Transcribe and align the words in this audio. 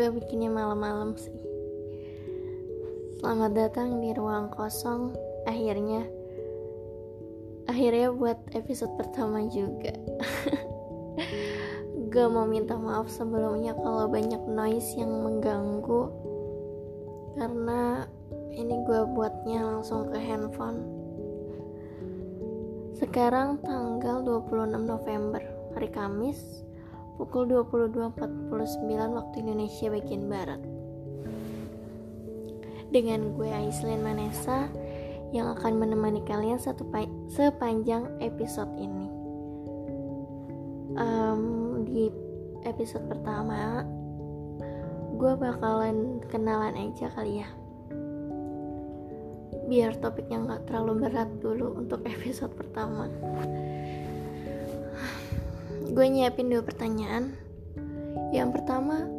gue 0.00 0.16
bikinnya 0.16 0.48
malam-malam 0.48 1.12
sih. 1.12 1.36
Selamat 3.20 3.52
datang 3.52 4.00
di 4.00 4.16
ruang 4.16 4.48
kosong. 4.48 5.12
Akhirnya 5.44 6.08
Akhirnya 7.68 8.08
buat 8.08 8.40
episode 8.56 8.96
pertama 8.96 9.44
juga. 9.52 9.92
Gue 12.16 12.26
mau 12.32 12.48
minta 12.48 12.80
maaf 12.80 13.12
sebelumnya 13.12 13.76
kalau 13.76 14.08
banyak 14.08 14.40
noise 14.48 14.96
yang 14.96 15.20
mengganggu. 15.20 16.08
Karena 17.36 18.08
ini 18.56 18.80
gue 18.88 19.00
buatnya 19.04 19.62
langsung 19.68 20.08
ke 20.08 20.16
handphone. 20.16 20.80
Sekarang 22.96 23.60
tanggal 23.60 24.24
26 24.24 24.80
November 24.80 25.44
Hari 25.76 25.92
Kamis 25.92 26.64
pukul 27.20 27.52
22.49 27.52 28.48
waktu 29.12 29.34
Indonesia 29.44 29.92
bagian 29.92 30.24
Barat. 30.24 30.60
Dengan 32.88 33.36
gue 33.36 33.44
Aislinn 33.52 34.00
Manesa 34.00 34.72
yang 35.36 35.52
akan 35.52 35.76
menemani 35.76 36.24
kalian 36.24 36.56
satu 36.56 36.88
sepanjang 37.28 38.08
episode 38.24 38.72
ini. 38.80 39.06
Um, 40.96 41.84
di 41.84 42.08
episode 42.64 43.04
pertama, 43.04 43.84
gue 45.20 45.32
bakalan 45.36 46.24
kenalan 46.32 46.72
aja 46.72 47.12
kali 47.12 47.44
ya. 47.44 47.48
Biar 49.68 49.92
topiknya 50.00 50.40
nggak 50.40 50.72
terlalu 50.72 51.04
berat 51.04 51.30
dulu 51.44 51.76
untuk 51.76 52.00
episode 52.08 52.56
pertama 52.56 53.12
gue 55.90 56.06
nyiapin 56.06 56.54
dua 56.54 56.62
pertanyaan. 56.62 57.34
Yang 58.30 58.62
pertama 58.62 59.10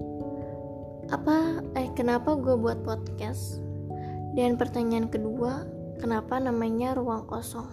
apa 1.11 1.59
eh 1.75 1.91
kenapa 1.91 2.39
gue 2.39 2.55
buat 2.55 2.87
podcast? 2.87 3.59
Dan 4.31 4.55
pertanyaan 4.55 5.11
kedua 5.11 5.67
kenapa 5.99 6.39
namanya 6.39 6.95
ruang 6.95 7.27
kosong? 7.27 7.67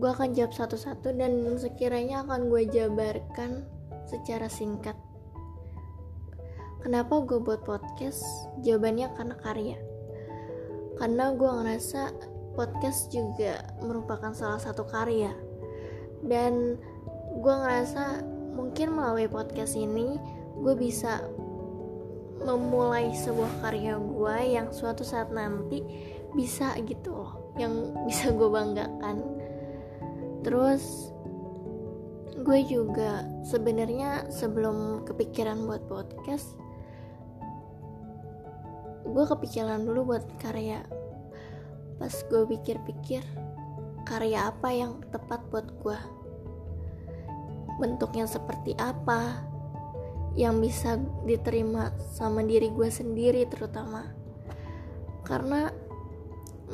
Gue 0.00 0.10
akan 0.10 0.32
jawab 0.32 0.56
satu-satu 0.56 1.12
dan 1.12 1.44
sekiranya 1.60 2.24
akan 2.24 2.48
gue 2.48 2.72
jabarkan 2.72 3.68
secara 4.08 4.48
singkat. 4.48 4.96
Kenapa 6.80 7.20
gue 7.20 7.36
buat 7.36 7.68
podcast? 7.68 8.24
Jawabannya 8.64 9.12
karena 9.12 9.36
karya. 9.44 9.76
Karena 10.96 11.36
gue 11.36 11.50
ngerasa 11.52 12.02
podcast 12.56 13.12
juga 13.12 13.60
merupakan 13.84 14.32
salah 14.32 14.60
satu 14.62 14.88
karya 14.88 15.43
dan 16.24 16.80
gue 17.38 17.54
ngerasa 17.54 18.24
mungkin 18.54 18.94
melalui 18.94 19.28
podcast 19.28 19.74
ini 19.74 20.16
gue 20.62 20.74
bisa 20.78 21.20
memulai 22.44 23.12
sebuah 23.14 23.64
karya 23.64 23.96
gue 23.98 24.36
yang 24.52 24.68
suatu 24.70 25.02
saat 25.02 25.32
nanti 25.32 25.80
bisa 26.34 26.74
gitu 26.82 27.14
loh 27.14 27.54
yang 27.56 27.94
bisa 28.04 28.34
gue 28.34 28.48
banggakan. 28.50 29.22
Terus 30.44 31.14
gue 32.34 32.60
juga 32.66 33.24
sebenarnya 33.46 34.28
sebelum 34.28 35.06
kepikiran 35.06 35.64
buat 35.64 35.86
podcast 35.86 36.58
gue 39.04 39.24
kepikiran 39.30 39.86
dulu 39.86 40.16
buat 40.16 40.24
karya. 40.42 40.82
Pas 42.00 42.10
gue 42.10 42.42
pikir-pikir 42.50 43.22
karya 44.04 44.50
apa 44.50 44.68
yang 44.74 45.00
tepat 45.14 45.40
buat 45.48 45.68
gue 45.80 45.98
bentuknya 47.78 48.26
seperti 48.28 48.74
apa 48.78 49.42
yang 50.34 50.58
bisa 50.58 50.98
diterima 51.22 51.94
sama 52.10 52.42
diri 52.42 52.70
gue 52.74 52.90
sendiri 52.90 53.46
terutama. 53.46 54.10
Karena 55.22 55.70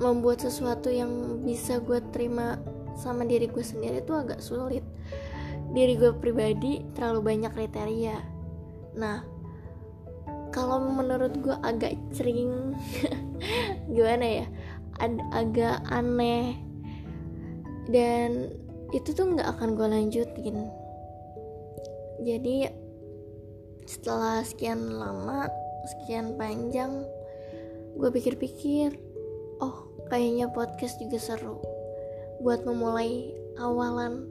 membuat 0.01 0.41
sesuatu 0.41 0.89
yang 0.89 1.45
bisa 1.45 1.79
gue 1.85 2.01
terima 2.11 2.57
sama 2.97 3.29
diri 3.29 3.47
gue 3.49 3.65
sendiri 3.65 4.01
itu 4.01 4.17
agak 4.17 4.41
sulit. 4.41 4.85
Diri 5.71 5.95
gue 5.95 6.17
pribadi 6.17 6.83
terlalu 6.97 7.21
banyak 7.37 7.53
kriteria. 7.53 8.17
Nah 8.97 9.23
kalau 10.51 10.83
menurut 10.83 11.37
gue 11.39 11.55
agak 11.63 11.95
sering 12.11 12.75
gimana 13.95 14.45
ya 14.45 14.47
Ad 14.99 15.17
agak 15.37 15.85
aneh. 15.93 16.57
Dan 17.91 18.51
itu 18.91 19.15
tuh 19.15 19.37
nggak 19.37 19.59
akan 19.59 19.79
gue 19.79 19.87
lanjutin 19.87 20.81
jadi 22.21 22.73
setelah 23.89 24.45
sekian 24.45 24.97
lama 24.97 25.49
sekian 25.89 26.37
panjang 26.37 27.03
gue 27.97 28.11
pikir-pikir 28.13 28.95
oh 29.59 29.91
kayaknya 30.13 30.47
podcast 30.53 31.01
juga 31.01 31.19
seru 31.19 31.59
buat 32.41 32.65
memulai 32.65 33.37
awalan 33.61 34.25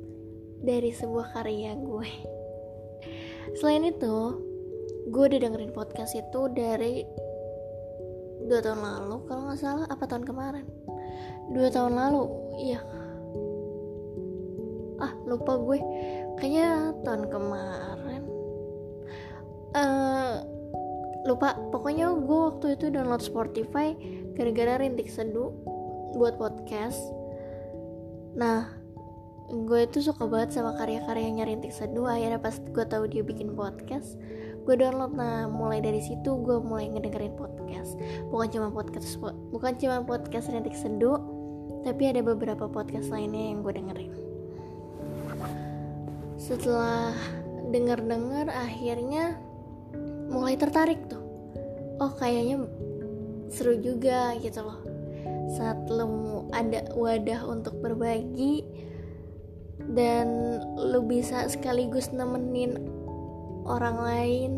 dari 0.60 0.92
sebuah 0.92 1.32
karya 1.32 1.78
gue. 1.78 2.10
Selain 3.62 3.86
itu 3.86 4.16
gue 5.10 5.24
udah 5.30 5.40
dengerin 5.40 5.74
podcast 5.74 6.14
itu 6.18 6.42
dari 6.52 7.06
dua 8.50 8.60
tahun 8.66 8.82
lalu 8.82 9.18
kalau 9.30 9.42
nggak 9.50 9.60
salah. 9.62 9.86
Apa 9.88 10.04
tahun 10.10 10.26
kemarin? 10.26 10.66
Dua 11.54 11.70
tahun 11.70 11.94
lalu 11.96 12.24
iya. 12.60 12.82
Ah 15.00 15.16
lupa 15.24 15.56
gue 15.56 15.80
kayaknya 16.40 16.96
tahun 17.04 17.28
kemarin 17.28 18.24
uh, 19.76 20.42
lupa. 21.28 21.60
Pokoknya 21.70 22.16
gue 22.16 22.40
waktu 22.52 22.80
itu 22.80 22.90
download 22.90 23.22
Spotify 23.22 23.94
gara-gara 24.34 24.80
rintik 24.80 25.12
seduh 25.12 25.52
buat 26.16 26.40
podcast. 26.40 27.00
Nah 28.40 28.72
gue 29.50 29.80
itu 29.82 30.06
suka 30.06 30.30
banget 30.30 30.56
sama 30.56 30.78
karya-karyanya 30.80 31.46
rintik 31.46 31.76
seduh. 31.76 32.08
Akhirnya 32.08 32.40
pas 32.40 32.56
gue 32.58 32.86
tahu 32.88 33.06
dia 33.12 33.22
bikin 33.22 33.54
podcast 33.54 34.16
gue 34.64 34.76
download. 34.80 35.14
Nah 35.14 35.52
mulai 35.52 35.84
dari 35.84 36.00
situ 36.00 36.40
gue 36.40 36.58
mulai 36.64 36.88
ngedengerin 36.90 37.36
podcast. 37.36 38.00
Bukan 38.32 38.48
cuma 38.48 38.68
podcast 38.72 39.20
bukan 39.52 39.76
cuma 39.76 40.02
podcast 40.08 40.50
rintik 40.50 40.74
seduh 40.74 41.20
tapi 41.80 42.12
ada 42.12 42.20
beberapa 42.20 42.68
podcast 42.68 43.08
lainnya 43.08 43.56
yang 43.56 43.64
gue 43.64 43.72
dengerin 43.72 44.29
setelah 46.40 47.12
dengar-dengar 47.70 48.48
akhirnya 48.48 49.36
mulai 50.32 50.56
tertarik 50.56 51.04
tuh. 51.12 51.22
Oh 52.00 52.16
kayaknya 52.16 52.64
seru 53.52 53.76
juga 53.84 54.34
gitu 54.40 54.64
loh. 54.64 54.80
Saat 55.60 55.92
lo 55.92 56.48
ada 56.56 56.88
wadah 56.96 57.44
untuk 57.44 57.76
berbagi 57.84 58.64
dan 59.92 60.58
lo 60.80 61.04
bisa 61.04 61.50
sekaligus 61.52 62.16
nemenin 62.16 62.78
orang 63.68 63.98
lain 64.00 64.54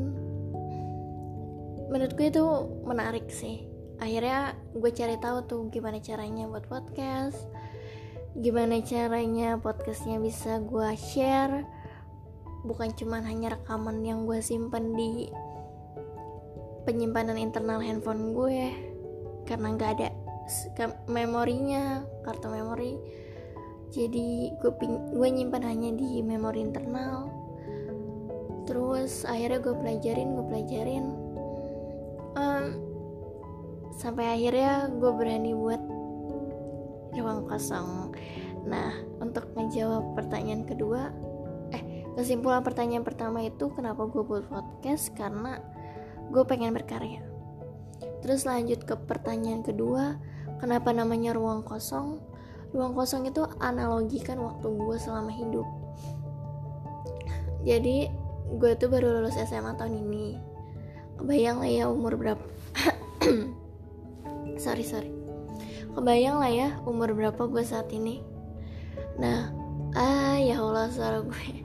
menurut 1.92 2.16
gue 2.16 2.32
itu 2.32 2.46
menarik 2.88 3.28
sih. 3.28 3.68
Akhirnya 4.00 4.56
gue 4.72 4.92
cari 4.96 5.20
tahu 5.20 5.38
tuh 5.50 5.62
gimana 5.74 6.00
caranya 6.00 6.48
buat 6.48 6.66
podcast 6.70 7.38
gimana 8.32 8.80
caranya 8.80 9.60
podcastnya 9.60 10.16
bisa 10.24 10.64
gue 10.64 10.96
share. 10.96 11.68
Bukan 12.64 12.96
cuma 12.96 13.20
hanya 13.20 13.60
rekaman 13.60 14.06
yang 14.08 14.24
gue 14.24 14.40
simpan 14.40 14.96
di 14.96 15.28
penyimpanan 16.88 17.36
internal 17.36 17.84
handphone 17.84 18.32
gue 18.32 18.72
karena 19.44 19.68
nggak 19.76 19.92
ada 20.00 20.10
memorinya 21.12 22.08
kartu 22.24 22.48
memori. 22.48 22.96
Jadi 23.92 24.56
gue 24.64 24.72
gue 25.12 25.28
nyimpan 25.28 25.64
hanya 25.68 25.92
di 25.92 26.24
memori 26.24 26.64
internal. 26.64 27.28
Terus 28.64 29.28
akhirnya 29.28 29.60
gue 29.60 29.76
pelajarin 29.76 30.30
gue 30.40 30.46
pelajarin. 30.48 31.06
Um, 32.40 32.66
sampai 34.00 34.40
akhirnya 34.40 34.88
gue 34.88 35.12
berani 35.12 35.52
buat 35.52 35.84
ruang 37.20 37.48
kosong. 37.48 38.16
Nah 38.64 38.96
untuk 39.20 39.52
menjawab 39.58 40.16
pertanyaan 40.16 40.64
kedua 40.64 41.12
kesimpulan 42.16 42.60
pertanyaan 42.64 43.08
pertama 43.08 43.44
itu 43.44 43.72
kenapa 43.72 44.08
gue 44.08 44.24
buat 44.24 44.48
podcast? 44.48 45.16
Karena 45.16 45.60
gue 46.32 46.44
pengen 46.44 46.76
berkarya. 46.76 47.24
Terus 48.22 48.46
lanjut 48.46 48.84
ke 48.86 48.96
pertanyaan 48.96 49.64
kedua 49.64 50.20
kenapa 50.60 50.92
namanya 50.92 51.34
ruang 51.34 51.64
kosong? 51.64 52.22
Ruang 52.72 52.96
kosong 52.96 53.28
itu 53.28 53.44
analogikan 53.60 54.40
waktu 54.40 54.68
gue 54.68 54.98
selama 55.00 55.32
hidup. 55.32 55.68
Jadi 57.68 58.08
gue 58.52 58.72
tuh 58.80 58.90
baru 58.92 59.20
lulus 59.22 59.38
SMA 59.38 59.76
tahun 59.76 60.00
ini. 60.08 60.40
Kebayang 61.20 61.62
lah 61.62 61.70
ya 61.70 61.86
umur 61.92 62.18
berapa? 62.18 62.42
Sorry 64.62 64.86
sorry 64.86 65.21
kebayang 65.94 66.38
lah 66.40 66.52
ya 66.52 66.70
umur 66.84 67.12
berapa 67.16 67.40
gue 67.48 67.64
saat 67.64 67.92
ini. 67.92 68.24
Nah 69.20 69.52
ah 69.96 70.40
ya 70.40 70.60
Allah 70.60 70.88
suara 70.92 71.20
gue. 71.24 71.62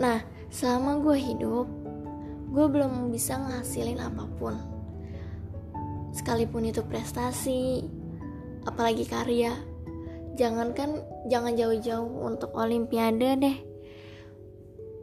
Nah, 0.00 0.24
selama 0.48 1.04
gue 1.04 1.16
hidup 1.20 1.68
gue 2.52 2.66
belum 2.68 3.12
bisa 3.12 3.36
ngasilin 3.36 4.00
apa 4.00 4.24
pun. 4.36 4.56
Sekalipun 6.12 6.68
itu 6.68 6.84
prestasi 6.84 7.84
apalagi 8.68 9.08
karya. 9.08 9.56
Jangankan 10.36 11.04
jangan 11.28 11.56
jauh-jauh 11.56 12.24
untuk 12.24 12.52
olimpiade 12.56 13.36
deh. 13.36 13.58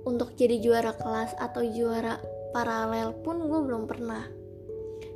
Untuk 0.06 0.34
jadi 0.34 0.58
juara 0.58 0.94
kelas 0.98 1.38
atau 1.38 1.62
juara 1.62 2.18
paralel 2.50 3.14
pun 3.22 3.46
gue 3.46 3.60
belum 3.62 3.86
pernah. 3.86 4.26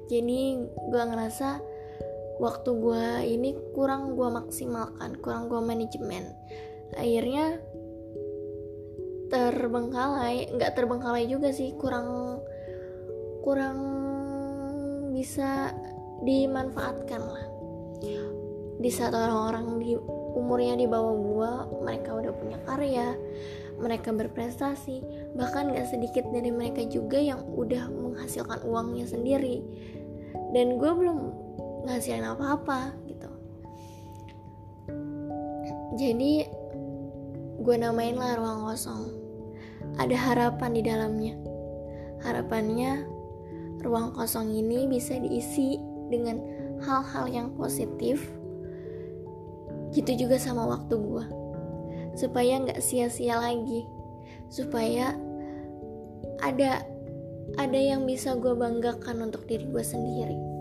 Jadi 0.10 0.57
gue 0.90 1.01
ngerasa 1.01 1.62
waktu 2.41 2.69
gue 2.74 3.06
ini 3.30 3.53
kurang 3.74 4.18
gue 4.18 4.30
maksimalkan 4.30 5.18
kurang 5.21 5.50
gue 5.50 5.62
manajemen. 5.62 6.33
Akhirnya 6.94 7.57
terbengkalai 9.33 10.53
nggak 10.53 10.77
terbengkalai 10.77 11.25
juga 11.25 11.50
sih 11.50 11.74
kurang 11.74 12.38
kurang 13.41 13.80
bisa 15.13 15.74
dimanfaatkan 16.21 17.21
lah. 17.21 17.45
Di 18.77 18.89
saat 18.94 19.13
orang-orang 19.13 19.80
di 19.81 19.94
umurnya 20.33 20.75
di 20.77 20.89
bawah 20.89 21.15
gua 21.15 21.51
mereka 21.85 22.18
udah 22.18 22.33
punya 22.33 22.57
karya 22.65 23.13
mereka 23.77 24.13
berprestasi 24.13 25.01
bahkan 25.33 25.74
gak 25.74 25.89
sedikit 25.89 26.25
dari 26.30 26.53
mereka 26.53 26.85
juga 26.85 27.18
yang 27.18 27.41
udah 27.57 27.89
menghasilkan 27.89 28.62
uangnya 28.65 29.09
sendiri. 29.09 29.65
Dan 30.53 30.77
gue 30.77 30.91
belum 30.94 31.19
ngasilin 31.83 32.25
apa-apa 32.25 32.95
gitu 33.06 33.31
jadi 36.00 36.47
gue 37.63 37.75
namain 37.80 38.18
lah 38.18 38.35
ruang 38.39 38.65
kosong 38.65 39.24
ada 40.01 40.18
harapan 40.18 40.71
di 40.74 40.81
dalamnya. 40.81 41.35
Harapannya 42.25 43.06
ruang 43.83 44.15
kosong 44.15 44.50
ini 44.50 44.89
bisa 44.89 45.19
diisi 45.19 45.77
dengan 46.09 46.41
hal-hal 46.81 47.30
yang 47.30 47.47
positif. 47.53 48.24
Gitu 49.94 50.25
juga 50.25 50.41
sama 50.41 50.65
waktu 50.65 50.95
gue. 50.97 51.25
Supaya 52.18 52.57
nggak 52.63 52.81
sia-sia 52.81 53.38
lagi. 53.38 53.85
Supaya 54.50 55.13
ada 56.41 56.81
ada 57.62 57.80
yang 57.80 58.09
bisa 58.09 58.33
gue 58.33 58.56
banggakan 58.57 59.30
untuk 59.30 59.45
diri 59.45 59.69
gue 59.69 59.83
sendiri. 59.85 60.52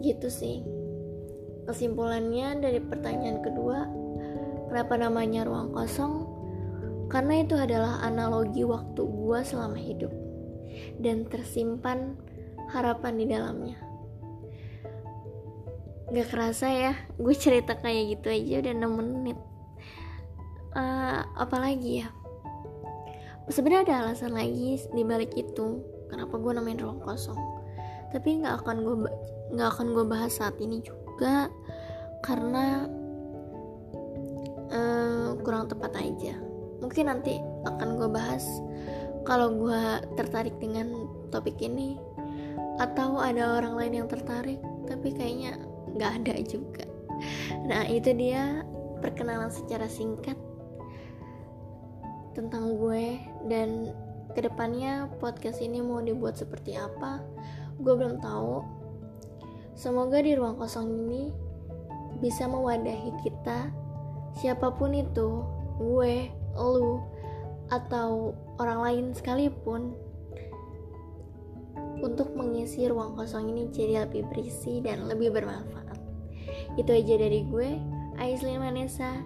Gitu 0.00 0.28
sih. 0.30 0.62
Kesimpulannya 1.68 2.62
dari 2.64 2.80
pertanyaan 2.80 3.44
kedua, 3.44 3.78
kenapa 4.72 4.94
namanya 4.96 5.44
ruang 5.44 5.70
kosong? 5.74 6.38
karena 7.08 7.40
itu 7.40 7.56
adalah 7.56 8.04
analogi 8.04 8.62
waktu 8.68 9.00
gue 9.00 9.40
selama 9.40 9.80
hidup 9.80 10.12
dan 11.00 11.24
tersimpan 11.24 12.20
harapan 12.68 13.16
di 13.16 13.24
dalamnya. 13.24 13.78
Gak 16.12 16.28
kerasa 16.32 16.68
ya, 16.68 16.92
gue 17.16 17.34
cerita 17.36 17.76
kayak 17.80 18.20
gitu 18.20 18.26
aja 18.28 18.54
udah 18.64 18.74
6 18.76 19.00
menit. 19.00 19.38
Uh, 20.76 21.24
apalagi 21.40 22.04
ya? 22.04 22.08
Sebenarnya 23.48 23.88
ada 23.88 23.96
alasan 24.08 24.36
lagi 24.36 24.76
di 24.92 25.02
balik 25.08 25.32
itu 25.32 25.80
kenapa 26.12 26.36
gue 26.36 26.52
namain 26.52 26.76
ruang 26.76 27.00
kosong. 27.00 27.40
Tapi 28.12 28.44
nggak 28.44 28.64
akan 28.64 28.76
gue 28.84 28.96
nggak 29.52 29.68
akan 29.76 29.96
gue 29.96 30.04
bahas 30.04 30.32
saat 30.36 30.56
ini 30.60 30.84
juga 30.84 31.48
karena 32.24 32.84
uh, 34.72 35.36
kurang 35.40 35.70
tepat 35.70 35.96
aja. 35.98 36.36
Mungkin 36.78 37.10
nanti 37.10 37.40
akan 37.66 37.98
gue 37.98 38.08
bahas 38.10 38.44
kalau 39.26 39.52
gue 39.52 39.82
tertarik 40.16 40.56
dengan 40.62 40.88
topik 41.28 41.58
ini 41.60 41.98
atau 42.78 43.18
ada 43.18 43.58
orang 43.58 43.74
lain 43.74 44.04
yang 44.04 44.08
tertarik 44.08 44.62
tapi 44.86 45.12
kayaknya 45.12 45.58
nggak 45.96 46.12
ada 46.22 46.34
juga. 46.46 46.84
Nah 47.66 47.84
itu 47.90 48.14
dia 48.14 48.62
perkenalan 49.02 49.50
secara 49.50 49.90
singkat 49.90 50.38
tentang 52.38 52.78
gue 52.78 53.18
dan 53.50 53.90
ke 54.30 54.46
depannya 54.46 55.10
podcast 55.18 55.58
ini 55.58 55.82
mau 55.82 55.98
dibuat 55.98 56.38
seperti 56.38 56.78
apa 56.78 57.18
gue 57.82 57.94
belum 57.94 58.22
tahu 58.22 58.62
semoga 59.78 60.18
di 60.18 60.34
ruang 60.34 60.58
kosong 60.58 60.90
ini 60.90 61.30
bisa 62.18 62.50
mewadahi 62.50 63.14
kita 63.22 63.70
siapa 64.34 64.74
pun 64.74 64.90
itu 64.90 65.46
gue 65.78 66.26
lu 66.58 66.98
atau 67.70 68.34
orang 68.58 68.80
lain 68.82 69.06
sekalipun 69.14 69.94
untuk 72.02 72.34
mengisi 72.34 72.90
ruang 72.90 73.14
kosong 73.14 73.54
ini 73.54 73.70
jadi 73.70 74.06
lebih 74.06 74.26
berisi 74.30 74.78
dan 74.82 75.06
lebih 75.10 75.34
bermanfaat. 75.34 75.98
Itu 76.78 76.94
aja 76.94 77.14
dari 77.18 77.42
gue, 77.46 77.74
Aislin 78.22 78.62
Vanessa. 78.62 79.18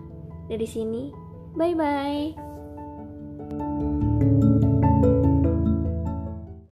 Dari 0.48 0.64
sini, 0.64 1.12
bye 1.52 1.76
bye. 1.76 2.41